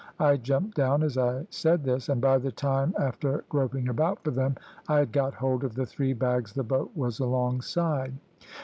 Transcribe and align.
I 0.19 0.35
jumped 0.37 0.75
down 0.77 1.03
as 1.03 1.15
I 1.15 1.45
said 1.51 1.83
this, 1.83 2.09
and 2.09 2.19
by 2.19 2.39
the 2.39 2.51
time, 2.51 2.95
after 2.99 3.43
groping 3.49 3.87
about 3.87 4.23
for 4.23 4.31
them, 4.31 4.55
I 4.87 4.97
had 4.97 5.11
got 5.11 5.35
hold 5.35 5.63
of 5.63 5.75
the 5.75 5.85
three 5.85 6.13
bags, 6.13 6.53
the 6.53 6.63
boat 6.63 6.89
was 6.95 7.19
alongside. 7.19 8.15